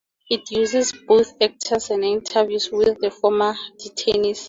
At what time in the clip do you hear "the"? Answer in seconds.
3.01-3.11